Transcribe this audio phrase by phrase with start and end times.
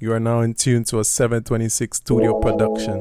[0.00, 2.98] You are now in tune to a 726 studio production.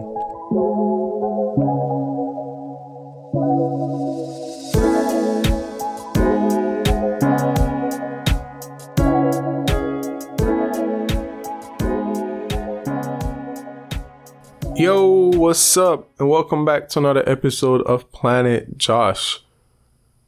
[14.75, 16.09] Yo, what's up?
[16.18, 19.43] And welcome back to another episode of Planet Josh.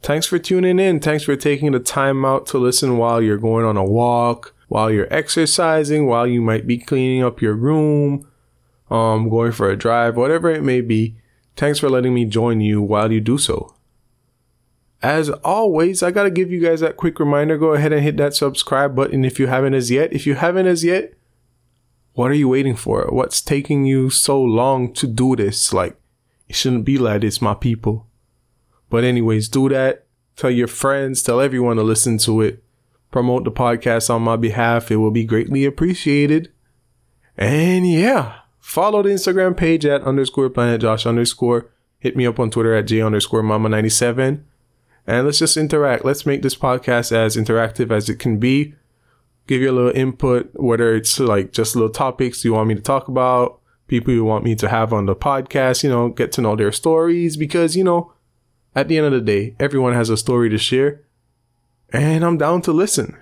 [0.04, 0.99] Thanks for tuning in.
[0.99, 4.91] Thanks for taking the time out to listen while you're going on a walk while
[4.91, 8.25] you're exercising, while you might be cleaning up your room,
[8.89, 11.17] um, going for a drive, whatever it may be.
[11.55, 13.75] Thanks for letting me join you while you do so.
[15.02, 17.58] As always, I gotta give you guys that quick reminder.
[17.58, 20.13] Go ahead and hit that subscribe button if you haven't as yet.
[20.13, 21.13] If you haven't as yet,
[22.13, 23.08] what are you waiting for?
[23.09, 25.73] What's taking you so long to do this?
[25.73, 25.99] Like,
[26.47, 28.05] it shouldn't be like this, my people.
[28.89, 30.05] But anyways, do that.
[30.36, 32.63] Tell your friends, tell everyone to listen to it
[33.12, 36.52] promote the podcast on my behalf, it will be greatly appreciated.
[37.38, 41.70] And yeah, follow the Instagram page at underscore planet Josh underscore.
[42.00, 44.45] Hit me up on Twitter at J underscore mama 97.
[45.08, 46.06] And let's just interact.
[46.06, 48.75] Let's make this podcast as interactive as it can be.
[49.48, 52.81] Give you a little input, whether it's like just little topics you want me to
[52.81, 56.42] talk about, people you want me to have on the podcast, you know, get to
[56.42, 58.14] know their stories because, you know,
[58.76, 61.02] at the end of the day, everyone has a story to share
[61.94, 63.18] and I'm down to listen.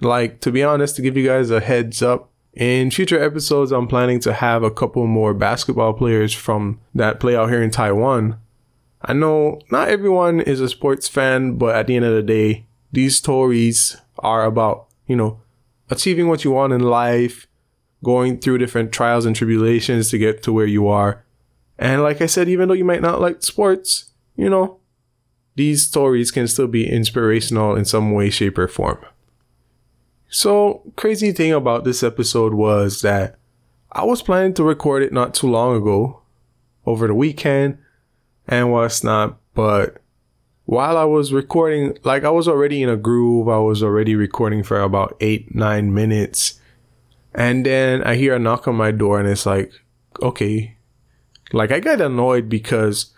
[0.00, 3.86] Like, to be honest, to give you guys a heads up, in future episodes, I'm
[3.86, 8.38] planning to have a couple more basketball players from that play out here in Taiwan.
[9.00, 12.66] I know not everyone is a sports fan, but at the end of the day,
[12.90, 15.40] these stories are about, you know,
[15.88, 17.46] achieving what you want in life,
[18.02, 21.24] going through different trials and tribulations to get to where you are.
[21.78, 24.77] And like I said, even though you might not like sports, you know,
[25.58, 29.04] these stories can still be inspirational in some way, shape, or form.
[30.28, 33.34] So, crazy thing about this episode was that
[33.90, 36.22] I was planning to record it not too long ago,
[36.86, 37.78] over the weekend,
[38.46, 40.00] and what's not, but
[40.64, 44.62] while I was recording, like I was already in a groove, I was already recording
[44.62, 46.60] for about eight, nine minutes,
[47.34, 49.72] and then I hear a knock on my door, and it's like,
[50.22, 50.76] okay,
[51.52, 53.12] like I got annoyed because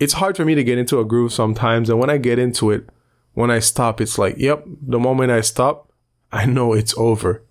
[0.00, 1.90] it's hard for me to get into a groove sometimes.
[1.90, 2.88] And when I get into it,
[3.34, 5.92] when I stop, it's like, yep, the moment I stop,
[6.32, 7.44] I know it's over.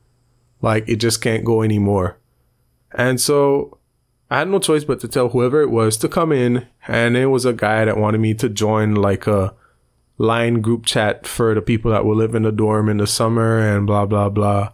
[0.61, 2.17] Like it just can't go anymore.
[2.91, 3.77] And so
[4.31, 6.67] I had no choice but to tell whoever it was to come in.
[6.87, 9.53] And it was a guy that wanted me to join like a
[10.17, 13.59] line group chat for the people that will live in the dorm in the summer
[13.59, 14.71] and blah, blah, blah.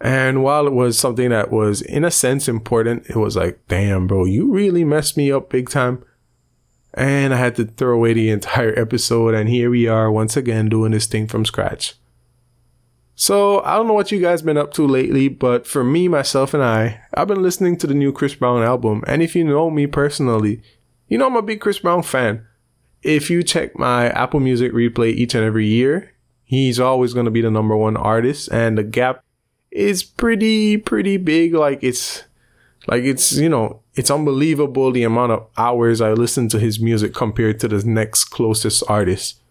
[0.00, 4.06] And while it was something that was in a sense important, it was like, damn,
[4.06, 6.02] bro, you really messed me up big time.
[6.94, 10.68] And I had to throw away the entire episode, and here we are once again
[10.68, 11.94] doing this thing from scratch.
[13.14, 16.54] So, I don't know what you guys been up to lately, but for me, myself,
[16.54, 19.04] and I, I've been listening to the new Chris Brown album.
[19.06, 20.62] And if you know me personally,
[21.06, 22.46] you know I'm a big Chris Brown fan.
[23.02, 26.14] If you check my Apple Music replay each and every year,
[26.44, 29.22] he's always going to be the number one artist, and the gap
[29.70, 31.54] is pretty, pretty big.
[31.54, 32.24] Like, it's
[32.86, 37.12] like it's, you know, it's unbelievable the amount of hours I listen to his music
[37.12, 39.42] compared to the next closest artist.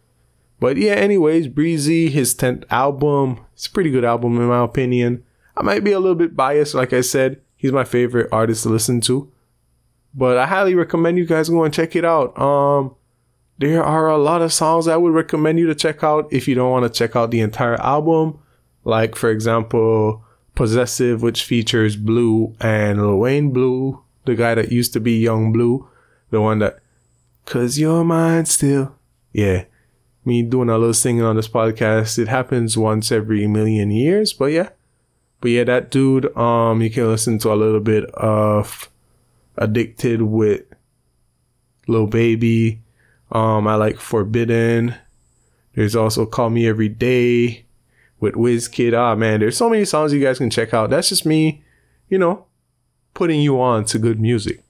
[0.60, 5.24] But yeah, anyways, Breezy, his 10th album, it's a pretty good album in my opinion.
[5.56, 8.70] I might be a little bit biased, like I said, he's my favorite artist to
[8.70, 9.32] listen to.
[10.16, 12.36] But I highly recommend you guys go and check it out.
[12.40, 12.96] Um,
[13.60, 16.56] there are a lot of songs I would recommend you to check out if you
[16.56, 18.40] don't want to check out the entire album.
[18.84, 20.24] Like, for example,
[20.56, 25.52] Possessive, which features Bleu and Lil Wayne Bleu, the guy that used to be Yung
[25.52, 25.88] Bleu,
[26.30, 26.80] the one that,
[27.46, 28.96] cause you're mine still.
[29.34, 29.66] Yeah.
[30.26, 32.20] Me doing a little singing on this podcast.
[32.20, 34.70] It happens once every million years, but yeah.
[35.42, 38.90] But yeah, that dude, um, you can listen to a little bit of
[39.58, 40.64] Addicted with
[41.88, 42.82] Lil Baby.
[43.32, 44.96] Um, I like Forbidden.
[45.76, 47.66] There's also Call Me Every Day
[48.20, 48.94] with Wizkid.
[48.94, 50.90] Ah, man, there's so many songs you guys can check out.
[50.90, 51.64] That's just me,
[52.10, 52.46] you know,
[53.14, 54.64] putting you on to good music.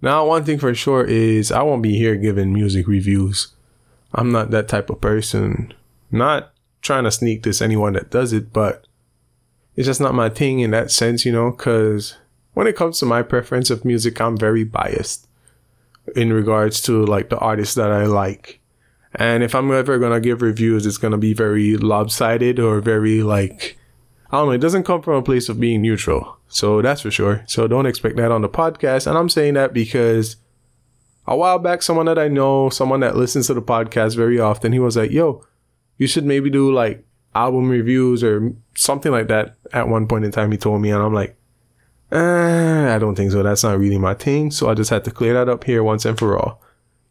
[0.00, 3.48] Now, one thing for sure is I won't be here giving music reviews.
[4.14, 5.74] I'm not that type of person.
[6.10, 8.86] Not trying to sneak this anyone that does it, but
[9.76, 12.16] it's just not my thing in that sense, you know, because
[12.54, 15.28] when it comes to my preference of music, I'm very biased
[16.16, 18.60] in regards to like the artists that I like.
[19.14, 23.78] And if I'm ever gonna give reviews, it's gonna be very lopsided or very like
[24.30, 26.37] I don't know, it doesn't come from a place of being neutral.
[26.48, 27.44] So that's for sure.
[27.46, 29.06] So don't expect that on the podcast.
[29.06, 30.36] And I'm saying that because
[31.26, 34.72] a while back, someone that I know, someone that listens to the podcast very often,
[34.72, 35.44] he was like, yo,
[35.98, 37.04] you should maybe do like
[37.34, 41.02] album reviews or something like that at one point in time, he told me, and
[41.02, 41.36] I'm like,
[42.12, 43.42] eh, I don't think so.
[43.42, 44.50] That's not really my thing.
[44.50, 46.62] So I just had to clear that up here once and for all.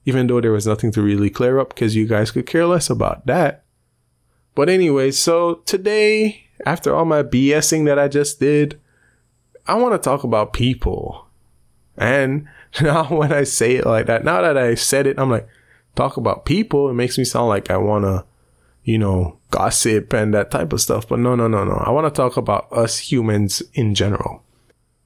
[0.06, 2.89] Even though there was nothing to really clear up because you guys could care less
[2.89, 3.66] about that.
[4.56, 8.80] But anyway, so today, after all my BSing that I just did,
[9.67, 11.27] I want to talk about people.
[11.97, 12.47] And
[12.81, 15.47] now when I say it like that, now that I said it, I'm like,
[15.95, 16.89] talk about people.
[16.89, 18.25] It makes me sound like I want to,
[18.83, 21.07] you know, gossip and that type of stuff.
[21.07, 21.75] But no, no, no, no.
[21.75, 24.43] I want to talk about us humans in general.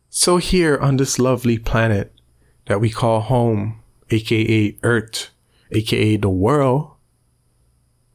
[0.10, 2.14] So here on this lovely planet
[2.66, 5.30] that we call home, aka Earth,
[5.72, 6.92] aka the world,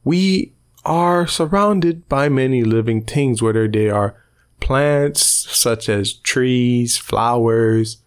[0.03, 0.53] we
[0.85, 4.15] are surrounded by many living things, whether they are
[4.67, 8.01] plants such as trees, flowers,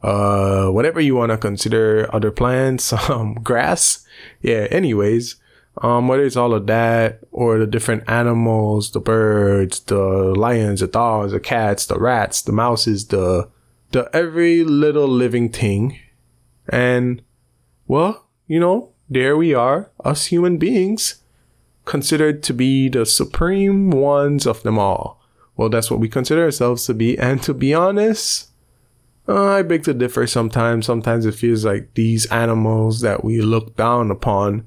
[0.00, 4.06] uh, whatever you want to consider other plants, um, grass.
[4.40, 4.66] Yeah.
[4.70, 5.36] Anyways,
[5.82, 10.86] um, whether it's all of that or the different animals, the birds, the lions, the
[10.86, 13.50] dogs, the cats, the rats, the mouses, the,
[13.92, 15.98] the every little living thing.
[16.66, 17.20] And
[17.86, 21.22] well, you know, there we are, us human beings,
[21.84, 25.19] considered to be the supreme ones of them all.
[25.60, 27.18] Well, that's what we consider ourselves to be.
[27.18, 28.48] And to be honest,
[29.28, 30.86] uh, I beg to differ sometimes.
[30.86, 34.64] Sometimes it feels like these animals that we look down upon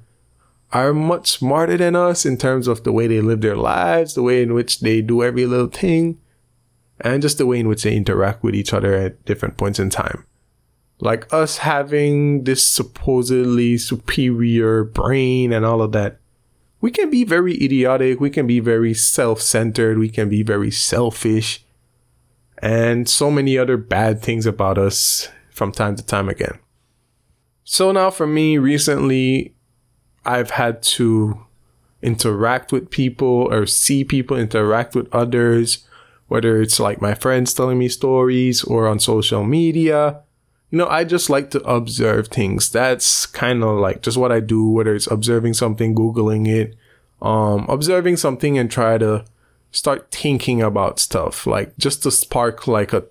[0.71, 4.21] are much smarter than us in terms of the way they live their lives, the
[4.21, 6.19] way in which they do every little thing,
[7.01, 9.89] and just the way in which they interact with each other at different points in
[9.89, 10.27] time.
[10.99, 16.19] Like us having this supposedly superior brain and all of that,
[16.83, 20.69] we can be very idiotic, we can be very self centered, we can be very
[20.69, 21.63] selfish,
[22.61, 26.59] and so many other bad things about us from time to time again.
[27.63, 29.55] So now for me, recently,
[30.25, 31.45] I've had to
[32.01, 35.87] interact with people or see people interact with others,
[36.27, 40.19] whether it's like my friends telling me stories or on social media.
[40.73, 42.71] You know, I just like to observe things.
[42.71, 46.75] That's kind of like just what I do, whether it's observing something, Googling it,
[47.21, 49.23] um, observing something and try to
[49.69, 53.03] start thinking about stuff, like just to spark like a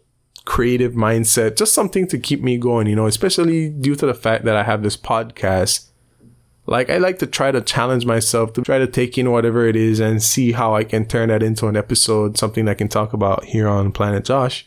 [0.45, 4.45] creative mindset, just something to keep me going, you know, especially due to the fact
[4.45, 5.87] that I have this podcast.
[6.67, 9.77] Like I like to try to challenge myself to try to take in whatever it
[9.77, 13.13] is and see how I can turn that into an episode, something I can talk
[13.13, 14.65] about here on Planet Josh.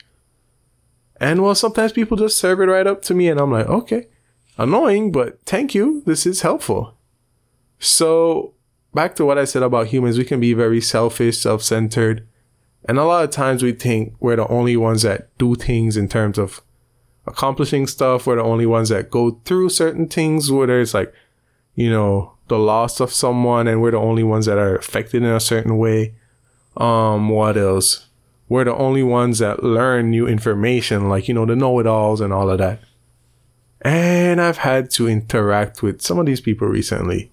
[1.19, 4.07] And well, sometimes people just serve it right up to me and I'm like, okay,
[4.57, 6.03] annoying, but thank you.
[6.05, 6.97] This is helpful.
[7.79, 8.53] So
[8.93, 12.27] back to what I said about humans, we can be very selfish, self centered.
[12.87, 16.07] And a lot of times we think we're the only ones that do things in
[16.07, 16.61] terms of
[17.25, 18.27] accomplishing stuff.
[18.27, 21.13] We're the only ones that go through certain things, whether it's like,
[21.73, 25.29] you know, the loss of someone and we're the only ones that are affected in
[25.29, 26.15] a certain way.
[26.77, 28.04] Um, what else?
[28.47, 32.21] We're the only ones that learn new information, like, you know, the know it alls
[32.21, 32.79] and all of that.
[33.81, 37.31] And I've had to interact with some of these people recently.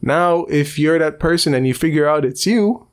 [0.00, 2.88] Now, if you're that person and you figure out it's you,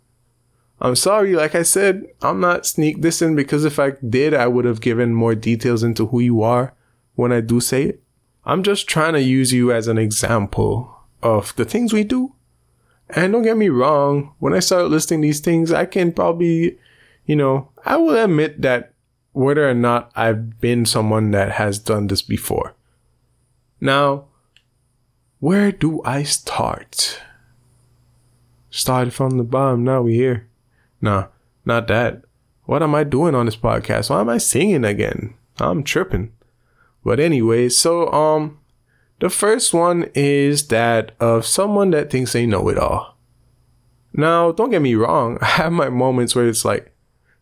[0.81, 4.47] I'm sorry, like I said, I'm not sneak this in because if I did, I
[4.47, 6.73] would have given more details into who you are
[7.15, 8.03] when I do say it.
[8.45, 12.33] I'm just trying to use you as an example of the things we do.
[13.09, 16.77] And don't get me wrong, when I start listing these things, I can probably,
[17.29, 18.91] you know, I will admit that
[19.33, 22.73] whether or not I've been someone that has done this before.
[23.79, 24.25] Now,
[25.39, 27.21] where do I start?
[28.71, 30.47] Started from the bottom, now we here.
[31.01, 31.27] Nah,
[31.65, 32.23] not that.
[32.65, 34.09] What am I doing on this podcast?
[34.09, 35.35] Why am I singing again?
[35.59, 36.33] I'm tripping.
[37.05, 38.57] But anyway, so um
[39.19, 43.17] the first one is that of someone that thinks they know it all.
[44.13, 46.91] Now, don't get me wrong, I have my moments where it's like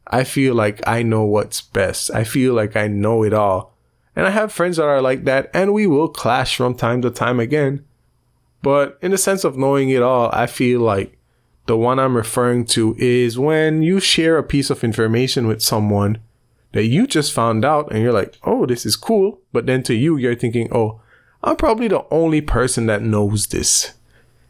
[0.09, 2.11] I feel like I know what's best.
[2.11, 3.73] I feel like I know it all.
[4.15, 7.11] And I have friends that are like that, and we will clash from time to
[7.11, 7.85] time again.
[8.63, 11.17] But in the sense of knowing it all, I feel like
[11.67, 16.19] the one I'm referring to is when you share a piece of information with someone
[16.71, 19.39] that you just found out and you're like, oh, this is cool.
[19.51, 21.01] But then to you, you're thinking, oh,
[21.43, 23.93] I'm probably the only person that knows this.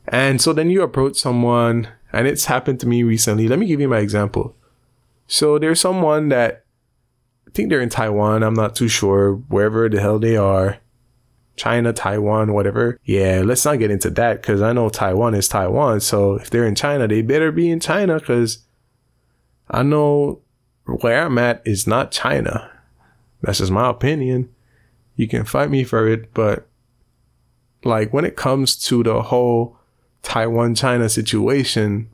[0.07, 3.47] And so then you approach someone, and it's happened to me recently.
[3.47, 4.55] Let me give you my example.
[5.27, 6.65] So there's someone that
[7.47, 8.43] I think they're in Taiwan.
[8.43, 10.77] I'm not too sure, wherever the hell they are.
[11.55, 12.99] China, Taiwan, whatever.
[13.03, 15.99] Yeah, let's not get into that because I know Taiwan is Taiwan.
[16.01, 18.59] So if they're in China, they better be in China because
[19.69, 20.41] I know
[20.85, 22.71] where I'm at is not China.
[23.41, 24.49] That's just my opinion.
[25.15, 26.67] You can fight me for it, but
[27.83, 29.77] like when it comes to the whole
[30.21, 32.09] Taiwan China situation,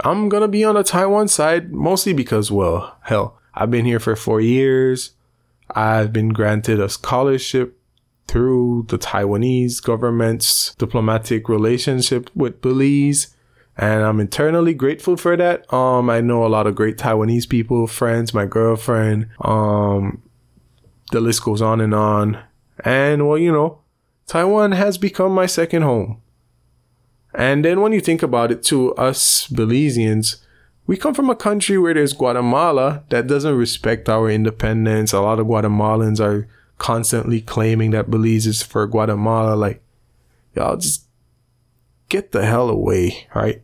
[0.00, 4.14] I'm gonna be on the Taiwan side mostly because, well, hell, I've been here for
[4.16, 5.12] four years.
[5.70, 7.78] I've been granted a scholarship
[8.26, 13.34] through the Taiwanese government's diplomatic relationship with Belize.
[13.76, 15.72] And I'm eternally grateful for that.
[15.72, 19.28] Um, I know a lot of great Taiwanese people, friends, my girlfriend.
[19.40, 20.22] Um,
[21.10, 22.42] the list goes on and on.
[22.84, 23.80] And well, you know,
[24.26, 26.20] Taiwan has become my second home.
[27.38, 30.42] And then when you think about it, to us Belizeans,
[30.88, 35.12] we come from a country where there's Guatemala that doesn't respect our independence.
[35.12, 39.54] A lot of Guatemalans are constantly claiming that Belize is for Guatemala.
[39.54, 39.80] Like,
[40.56, 41.04] y'all just
[42.08, 43.62] get the hell away, right?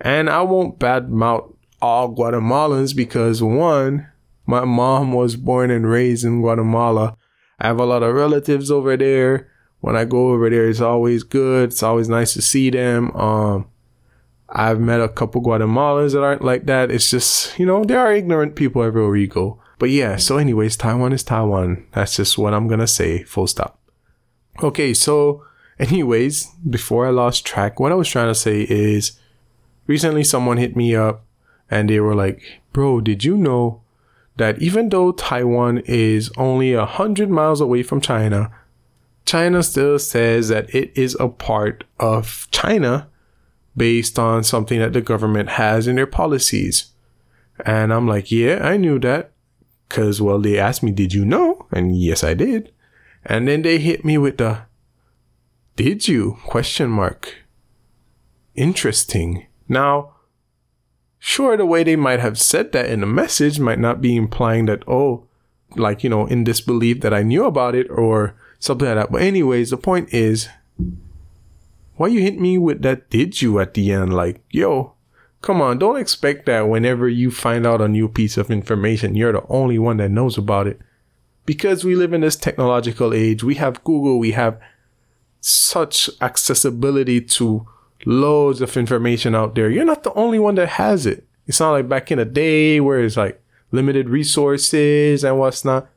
[0.00, 4.06] And I won't badmouth all Guatemalans because one,
[4.46, 7.16] my mom was born and raised in Guatemala.
[7.58, 11.22] I have a lot of relatives over there when I go over there, it's always
[11.22, 11.70] good.
[11.70, 13.14] It's always nice to see them.
[13.16, 13.68] Um,
[14.48, 16.90] I've met a couple Guatemalans that aren't like that.
[16.90, 19.60] It's just, you know, there are ignorant people everywhere you go.
[19.78, 21.86] But yeah, so anyways, Taiwan is Taiwan.
[21.92, 23.78] That's just what I'm gonna say, full stop.
[24.62, 25.44] Okay, so
[25.78, 29.12] anyways, before I lost track, what I was trying to say is
[29.86, 31.24] recently someone hit me up
[31.70, 32.42] and they were like,
[32.72, 33.82] Bro, did you know
[34.36, 38.50] that even though Taiwan is only a hundred miles away from China,
[39.28, 43.10] China still says that it is a part of China
[43.76, 46.92] based on something that the government has in their policies.
[47.66, 49.32] And I'm like, yeah, I knew that.
[49.90, 51.66] Cause well, they asked me, did you know?
[51.70, 52.72] And yes, I did.
[53.22, 54.62] And then they hit me with the,
[55.76, 56.38] did you?
[56.46, 57.36] Question mark.
[58.54, 59.46] Interesting.
[59.68, 60.14] Now,
[61.18, 64.64] sure, the way they might have said that in the message might not be implying
[64.66, 65.26] that, oh,
[65.76, 69.12] like, you know, in disbelief that I knew about it or something like that.
[69.12, 70.48] But anyways, the point is,
[71.96, 74.14] why you hit me with that did you at the end?
[74.14, 74.94] Like, yo,
[75.42, 79.32] come on, don't expect that whenever you find out a new piece of information, you're
[79.32, 80.80] the only one that knows about it.
[81.44, 84.60] Because we live in this technological age, we have Google, we have
[85.40, 87.66] such accessibility to
[88.04, 89.70] loads of information out there.
[89.70, 91.26] You're not the only one that has it.
[91.46, 95.88] It's not like back in the day where it's like limited resources and what's not.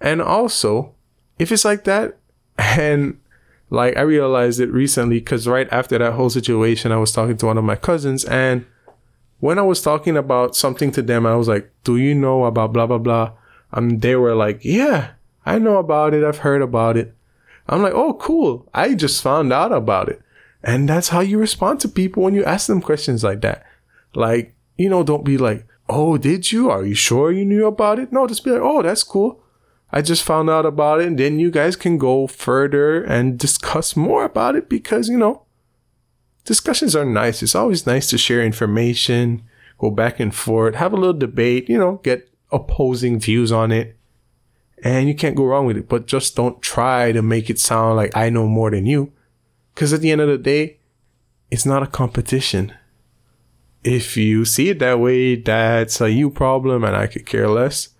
[0.00, 0.94] And also,
[1.42, 2.18] if it's like that,
[2.56, 3.18] and
[3.68, 7.46] like I realized it recently because right after that whole situation, I was talking to
[7.46, 8.64] one of my cousins, and
[9.40, 12.72] when I was talking about something to them, I was like, "Do you know about
[12.72, 13.32] blah blah blah?"
[13.72, 15.10] And they were like, "Yeah,
[15.44, 16.22] I know about it.
[16.22, 17.12] I've heard about it."
[17.68, 18.68] I'm like, "Oh, cool!
[18.72, 20.22] I just found out about it."
[20.62, 23.66] And that's how you respond to people when you ask them questions like that.
[24.14, 26.70] Like, you know, don't be like, "Oh, did you?
[26.70, 29.41] Are you sure you knew about it?" No, just be like, "Oh, that's cool."
[29.92, 33.94] I just found out about it, and then you guys can go further and discuss
[33.94, 35.42] more about it because, you know,
[36.44, 37.42] discussions are nice.
[37.42, 39.42] It's always nice to share information,
[39.78, 43.96] go back and forth, have a little debate, you know, get opposing views on it.
[44.82, 47.96] And you can't go wrong with it, but just don't try to make it sound
[47.96, 49.12] like I know more than you.
[49.74, 50.78] Because at the end of the day,
[51.50, 52.72] it's not a competition.
[53.84, 57.90] If you see it that way, that's a you problem and I could care less.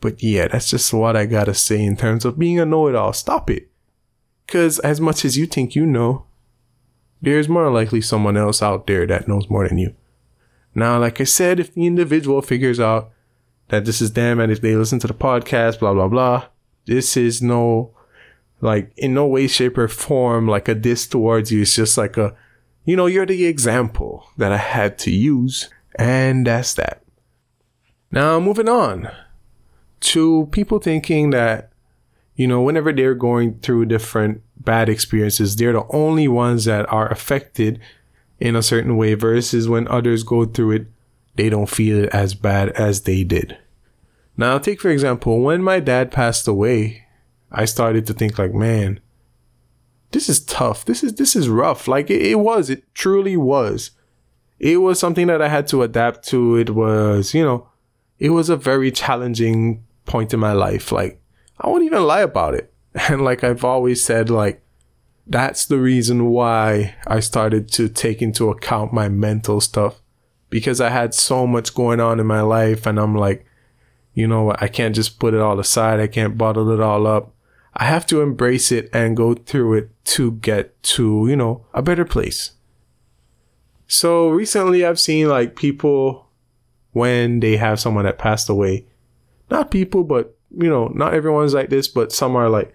[0.00, 2.94] But yeah, that's just what I gotta say in terms of being a know it
[2.94, 3.12] all.
[3.12, 3.68] Stop it.
[4.46, 6.24] Because as much as you think you know,
[7.20, 9.94] there's more likely someone else out there that knows more than you.
[10.74, 13.10] Now, like I said, if the individual figures out
[13.68, 16.46] that this is them and if they listen to the podcast, blah, blah, blah,
[16.86, 17.90] this is no,
[18.60, 21.62] like, in no way, shape, or form like a diss towards you.
[21.62, 22.34] It's just like a,
[22.84, 25.68] you know, you're the example that I had to use.
[25.96, 27.02] And that's that.
[28.12, 29.10] Now, moving on
[30.00, 31.72] to people thinking that,
[32.36, 37.10] you know, whenever they're going through different bad experiences, they're the only ones that are
[37.10, 37.80] affected
[38.38, 40.86] in a certain way versus when others go through it,
[41.34, 43.56] they don't feel it as bad as they did.
[44.36, 47.06] Now, take for example, when my dad passed away,
[47.50, 49.00] I started to think like, man,
[50.12, 50.84] this is tough.
[50.84, 51.88] This is this is rough.
[51.88, 53.90] Like it, it was, it truly was.
[54.58, 56.56] It was something that I had to adapt to.
[56.56, 57.68] It was, you know,
[58.18, 60.90] it was a very challenging point in my life.
[60.90, 61.20] Like,
[61.60, 62.72] I won't even lie about it.
[63.08, 64.60] And like I've always said, like,
[65.24, 70.00] that's the reason why I started to take into account my mental stuff
[70.50, 72.86] because I had so much going on in my life.
[72.86, 73.46] And I'm like,
[74.14, 76.00] you know, I can't just put it all aside.
[76.00, 77.34] I can't bottle it all up.
[77.74, 81.82] I have to embrace it and go through it to get to, you know, a
[81.82, 82.52] better place.
[83.86, 86.26] So recently I've seen like people
[86.92, 88.86] when they have someone that passed away,
[89.50, 92.74] not people, but you know, not everyone's like this, but some are like,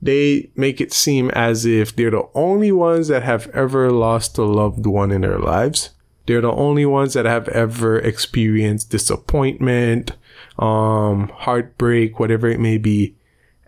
[0.00, 4.42] they make it seem as if they're the only ones that have ever lost a
[4.42, 5.90] loved one in their lives.
[6.26, 10.12] They're the only ones that have ever experienced disappointment,
[10.58, 13.16] um, heartbreak, whatever it may be.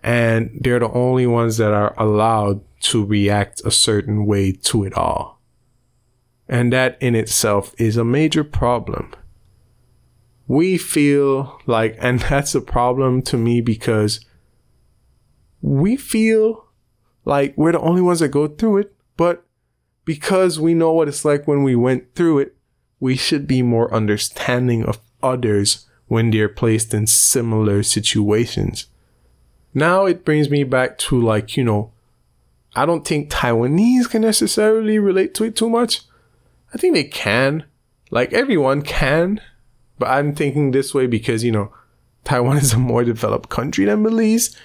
[0.03, 4.93] And they're the only ones that are allowed to react a certain way to it
[4.93, 5.41] all.
[6.47, 9.13] And that in itself is a major problem.
[10.47, 14.23] We feel like, and that's a problem to me because
[15.61, 16.67] we feel
[17.23, 19.45] like we're the only ones that go through it, but
[20.05, 22.55] because we know what it's like when we went through it,
[22.99, 28.87] we should be more understanding of others when they're placed in similar situations.
[29.73, 31.91] Now it brings me back to like, you know,
[32.75, 36.01] I don't think Taiwanese can necessarily relate to it too much.
[36.73, 37.65] I think they can.
[38.11, 39.41] Like everyone can.
[39.97, 41.73] But I'm thinking this way because, you know,
[42.23, 44.55] Taiwan is a more developed country than Belize.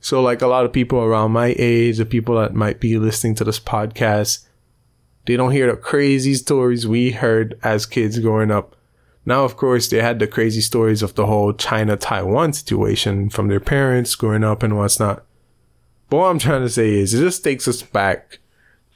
[0.00, 3.36] So like a lot of people around my age, the people that might be listening
[3.36, 4.46] to this podcast,
[5.26, 8.74] they don't hear the crazy stories we heard as kids growing up.
[9.24, 13.46] Now, of course, they had the crazy stories of the whole China Taiwan situation from
[13.46, 15.24] their parents growing up and what's not.
[16.10, 18.40] But what I'm trying to say is, it just takes us back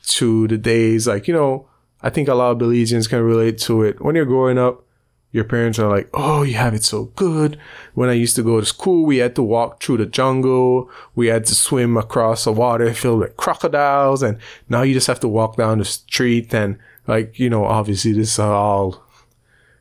[0.09, 1.69] to the days, like, you know,
[2.02, 4.00] I think a lot of Belizeans can relate to it.
[4.00, 4.85] When you're growing up,
[5.33, 7.59] your parents are like, oh, you have it so good.
[7.95, 10.90] When I used to go to school, we had to walk through the jungle.
[11.14, 14.23] We had to swim across a water filled with crocodiles.
[14.23, 16.54] And now you just have to walk down the street.
[16.54, 19.04] And like, you know, obviously this is all,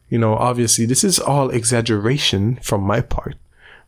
[0.09, 3.35] you know, obviously this is all exaggeration from my part,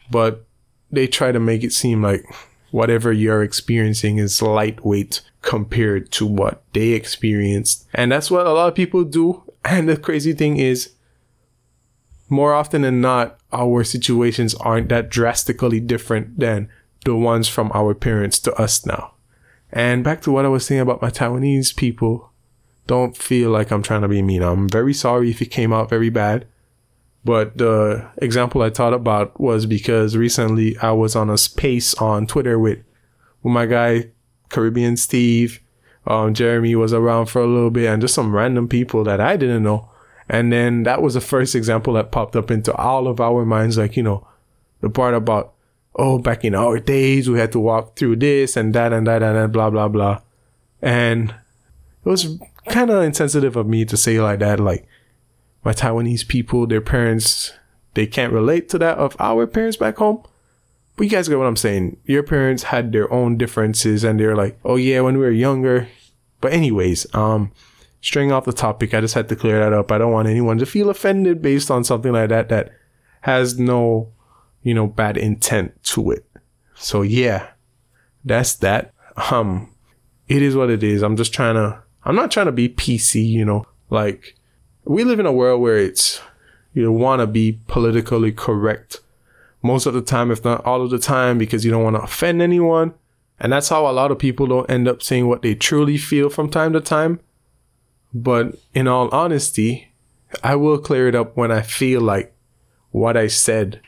[0.09, 0.45] but
[0.91, 2.23] they try to make it seem like
[2.71, 7.85] whatever you're experiencing is lightweight compared to what they experienced.
[7.93, 9.43] And that's what a lot of people do.
[9.65, 10.91] And the crazy thing is,
[12.29, 16.69] more often than not, our situations aren't that drastically different than
[17.05, 19.13] the ones from our parents to us now.
[19.71, 22.31] And back to what I was saying about my Taiwanese people,
[22.85, 24.41] don't feel like I'm trying to be mean.
[24.41, 26.47] I'm very sorry if it came out very bad.
[27.23, 32.25] But the example I thought about was because recently I was on a space on
[32.25, 32.79] Twitter with,
[33.43, 34.11] with my guy,
[34.49, 35.61] Caribbean Steve.
[36.05, 39.35] Um, Jeremy was around for a little bit and just some random people that I
[39.35, 39.89] didn't know.
[40.29, 43.77] And then that was the first example that popped up into all of our minds.
[43.77, 44.27] Like, you know,
[44.81, 45.53] the part about,
[45.95, 49.23] oh, back in our days, we had to walk through this and that and that
[49.23, 50.21] and that, blah, blah, blah.
[50.81, 51.31] And
[52.05, 52.37] it was
[52.67, 54.59] kind of insensitive of me to say like that.
[54.59, 54.87] Like,
[55.63, 57.53] my Taiwanese people, their parents,
[57.93, 60.23] they can't relate to that of our parents back home.
[60.95, 61.97] But you guys get what I'm saying.
[62.05, 65.87] Your parents had their own differences and they're like, oh yeah, when we were younger.
[66.41, 67.51] But anyways, um,
[68.01, 69.91] straying off the topic, I just had to clear that up.
[69.91, 72.71] I don't want anyone to feel offended based on something like that that
[73.21, 74.11] has no,
[74.63, 76.25] you know, bad intent to it.
[76.75, 77.49] So yeah,
[78.23, 78.93] that's that.
[79.31, 79.73] Um,
[80.27, 81.01] it is what it is.
[81.01, 84.35] I'm just trying to, I'm not trying to be PC, you know, like
[84.85, 86.21] we live in a world where it's,
[86.73, 89.01] you want to be politically correct
[89.63, 92.01] most of the time, if not all of the time, because you don't want to
[92.01, 92.93] offend anyone.
[93.39, 96.29] And that's how a lot of people don't end up saying what they truly feel
[96.29, 97.19] from time to time.
[98.23, 99.91] But in all honesty,
[100.43, 102.33] I will clear it up when I feel like
[102.91, 103.81] what I said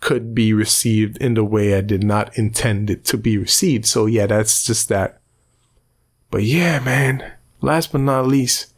[0.00, 3.86] could be received in the way I did not intend it to be received.
[3.86, 5.20] So yeah, that's just that.
[6.30, 8.74] But yeah, man, last but not least,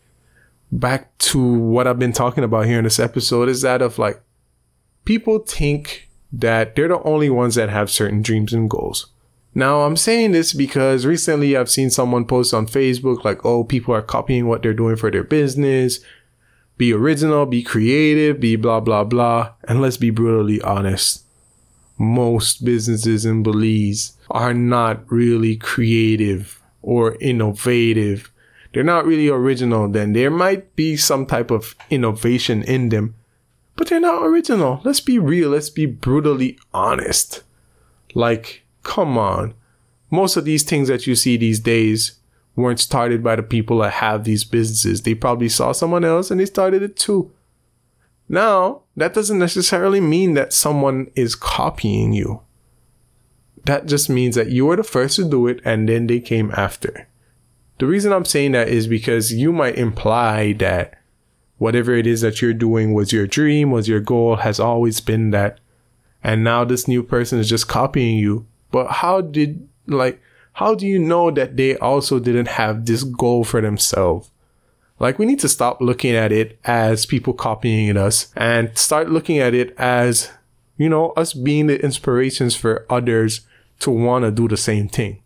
[0.71, 4.23] back to what I've been talking about here in this episode is that of like
[5.05, 9.12] people think that they're the only ones that have certain dreams and goals.
[9.55, 13.95] Now, I'm saying this because recently I've seen someone post on Facebook like, oh, people
[13.95, 16.01] are copying what they're doing for their business.
[16.79, 19.53] Be original, be creative, be blah, blah, blah.
[19.65, 21.25] And let's be brutally honest.
[21.99, 28.33] Most businesses in Belize are not really creative or innovative.
[28.73, 29.87] They're not really original.
[29.89, 33.15] Then there might be some type of innovation in them,
[33.77, 34.81] but they're not original.
[34.83, 35.51] Let's be real.
[35.51, 37.43] Let's be brutally honest.
[38.15, 39.55] Like, Come on.
[40.11, 42.19] Most of these things that you see these days
[42.55, 45.03] weren't started by the people that have these businesses.
[45.03, 47.33] They probably saw someone else and they started it too.
[48.29, 52.43] Now, that doesn't necessarily mean that someone is copying you.
[53.65, 56.51] That just means that you were the first to do it and then they came
[56.53, 57.09] after.
[57.79, 60.99] The reason I'm saying that is because you might imply that
[61.59, 65.31] whatever it is that you're doing was your dream, was your goal, has always been
[65.31, 65.59] that.
[66.23, 70.21] And now this new person is just copying you but how did, like,
[70.55, 74.31] how do you know that they also didn't have this goal for themselves?
[74.99, 79.39] Like, we need to stop looking at it as people copying us and start looking
[79.39, 80.31] at it as,
[80.77, 83.43] you know, us being the inspirations for others
[83.81, 85.23] to want to do the same thing.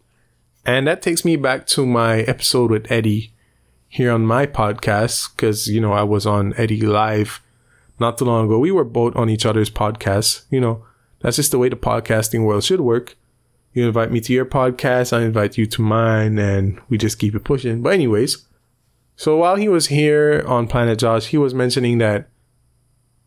[0.65, 3.33] And that takes me back to my episode with Eddie.
[3.89, 7.41] here on my podcast because, you know, I was on Eddie Live
[7.99, 8.59] not too long ago.
[8.59, 10.45] We were both on each other's podcasts.
[10.51, 10.85] You know,
[11.21, 13.17] that's just the way the podcasting world should work.
[13.77, 17.35] You invite me to your podcast, I invite you to mine, and we just keep
[17.35, 17.83] it pushing.
[17.83, 18.47] But, anyways,
[19.17, 22.27] so while he was here on Planet Josh, he was mentioning that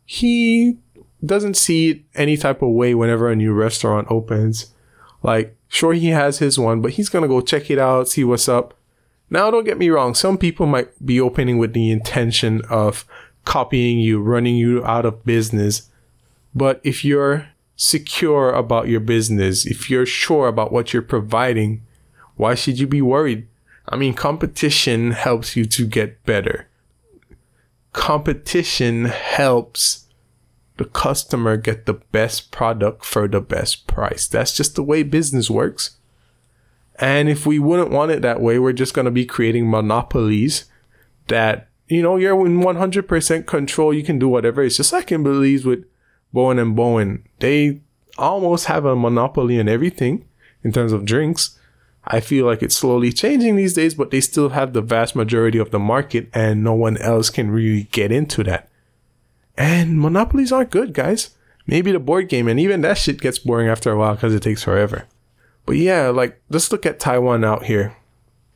[0.04, 0.78] he
[1.24, 4.74] doesn't see any type of way whenever a new restaurant opens.
[5.22, 8.48] Like, sure, he has his one, but he's gonna go check it out, see what's
[8.48, 8.74] up.
[9.30, 13.06] Now, don't get me wrong, some people might be opening with the intention of
[13.44, 15.90] copying you, running you out of business.
[16.56, 17.49] But if you're
[17.80, 21.80] secure about your business, if you're sure about what you're providing,
[22.36, 23.48] why should you be worried?
[23.88, 26.68] I mean, competition helps you to get better.
[27.94, 30.04] Competition helps
[30.76, 34.28] the customer get the best product for the best price.
[34.28, 35.96] That's just the way business works.
[36.96, 40.66] And if we wouldn't want it that way, we're just going to be creating monopolies
[41.28, 43.94] that, you know, you're in 100% control.
[43.94, 44.62] You can do whatever.
[44.62, 45.86] It's just like Kimberly's with
[46.32, 47.24] Bowen and Bowen.
[47.38, 47.80] They
[48.18, 50.26] almost have a monopoly on everything
[50.62, 51.58] in terms of drinks.
[52.04, 55.58] I feel like it's slowly changing these days, but they still have the vast majority
[55.58, 58.68] of the market and no one else can really get into that.
[59.56, 61.30] And monopolies aren't good, guys.
[61.66, 64.42] Maybe the board game, and even that shit gets boring after a while because it
[64.42, 65.04] takes forever.
[65.66, 67.96] But yeah, like, let's look at Taiwan out here.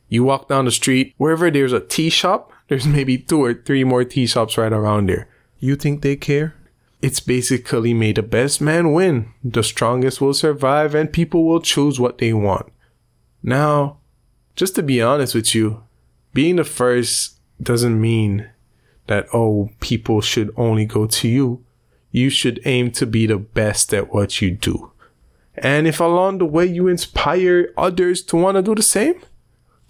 [0.09, 3.83] You walk down the street, wherever there's a tea shop, there's maybe two or three
[3.83, 5.29] more tea shops right around there.
[5.59, 6.55] You think they care?
[7.05, 9.31] It's basically made the best man win.
[9.43, 12.73] The strongest will survive, and people will choose what they want.
[13.43, 13.99] Now,
[14.55, 15.83] just to be honest with you,
[16.33, 18.49] being the first doesn't mean
[19.05, 21.63] that, oh, people should only go to you.
[22.09, 24.91] You should aim to be the best at what you do.
[25.53, 29.21] And if along the way you inspire others to want to do the same,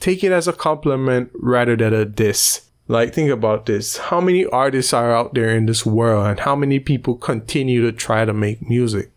[0.01, 2.63] take it as a compliment rather than a diss.
[2.87, 3.97] Like, think about this.
[3.97, 7.91] How many artists are out there in this world and how many people continue to
[7.91, 9.11] try to make music?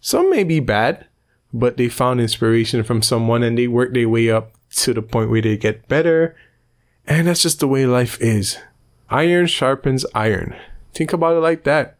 [0.00, 1.06] Some may be bad,
[1.52, 5.30] but they found inspiration from someone and they work their way up to the point
[5.30, 6.36] where they get better.
[7.08, 8.58] And that's just the way life is.
[9.10, 10.54] Iron sharpens iron.
[10.94, 11.98] Think about it like that.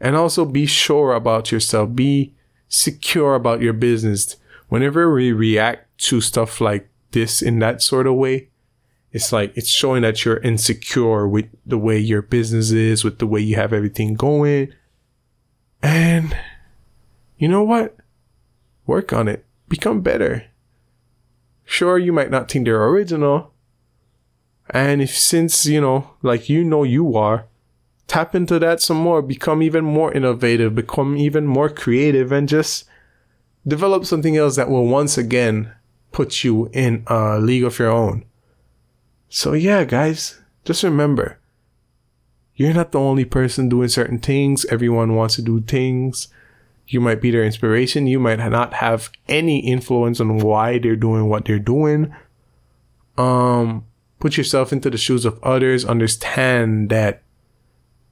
[0.00, 1.94] And also be sure about yourself.
[1.94, 2.34] Be
[2.68, 4.36] secure about your business.
[4.68, 8.48] Whenever we react to stuff like this in that sort of way,
[9.18, 13.26] it's like it's showing that you're insecure with the way your business is, with the
[13.26, 14.72] way you have everything going.
[15.82, 16.36] And
[17.36, 17.96] you know what?
[18.86, 19.44] Work on it.
[19.68, 20.44] Become better.
[21.64, 23.52] Sure, you might not think they're original,
[24.70, 27.46] and if since, you know, like you know you are,
[28.06, 32.84] tap into that some more, become even more innovative, become even more creative, and just
[33.66, 35.72] develop something else that will once again
[36.12, 38.24] put you in a league of your own.
[39.28, 41.38] So, yeah, guys, just remember
[42.58, 44.64] you're not the only person doing certain things.
[44.64, 46.26] Everyone wants to do things.
[46.88, 48.08] You might be their inspiration.
[48.08, 52.12] You might not have any influence on why they're doing what they're doing.
[53.16, 53.86] Um,
[54.18, 57.22] put yourself into the shoes of others, understand that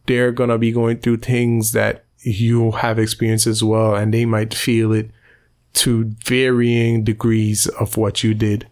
[0.07, 4.25] they're going to be going through things that you have experienced as well, and they
[4.27, 5.11] might feel it
[5.75, 8.69] to varying degrees of what you did.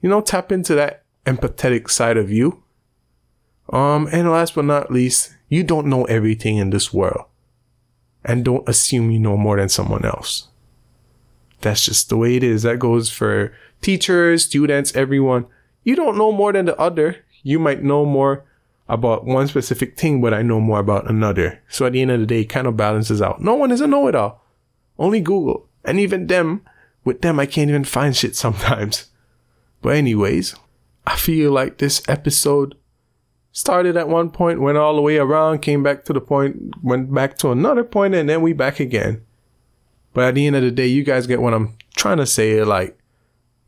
[0.00, 2.62] You know, tap into that empathetic side of you.
[3.72, 7.24] Um, and last but not least, you don't know everything in this world.
[8.24, 10.48] And don't assume you know more than someone else.
[11.60, 12.62] That's just the way it is.
[12.62, 15.46] That goes for teachers, students, everyone
[15.82, 17.24] you don't know more than the other.
[17.42, 18.44] You might know more
[18.88, 21.62] about one specific thing, but I know more about another.
[21.68, 23.40] So at the end of the day, it kind of balances out.
[23.40, 24.44] No one is a know it all.
[24.98, 25.68] Only Google.
[25.84, 26.62] And even them,
[27.04, 29.06] with them, I can't even find shit sometimes.
[29.80, 30.54] But, anyways,
[31.06, 32.76] I feel like this episode
[33.52, 37.12] started at one point, went all the way around, came back to the point, went
[37.12, 39.24] back to another point, and then we back again.
[40.12, 42.62] But at the end of the day, you guys get what I'm trying to say.
[42.64, 42.98] Like,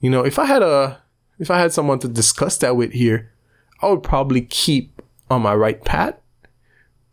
[0.01, 1.01] you know, if I had a
[1.39, 3.33] if I had someone to discuss that with here,
[3.81, 6.15] I would probably keep on my right path.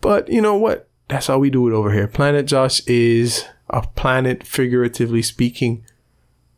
[0.01, 0.87] But you know what?
[1.07, 2.07] That's how we do it over here.
[2.07, 5.83] Planet Josh is a planet, figuratively speaking.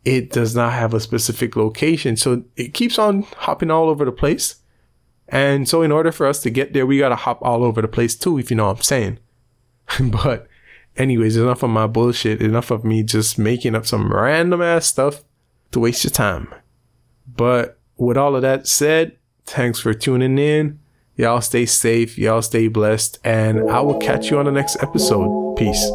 [0.03, 2.17] It does not have a specific location.
[2.17, 4.55] So it keeps on hopping all over the place.
[5.27, 7.81] And so, in order for us to get there, we got to hop all over
[7.81, 9.19] the place too, if you know what I'm saying.
[10.11, 10.47] but,
[10.97, 12.41] anyways, enough of my bullshit.
[12.41, 15.23] Enough of me just making up some random ass stuff
[15.71, 16.53] to waste your time.
[17.25, 20.79] But with all of that said, thanks for tuning in.
[21.15, 25.55] Y'all stay safe, y'all stay blessed, and I will catch you on the next episode.
[25.55, 25.91] Peace.